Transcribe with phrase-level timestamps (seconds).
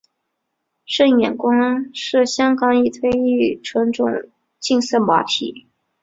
[0.87, 4.09] 胜眼光是香港已退役纯种
[4.59, 5.67] 竞赛马匹。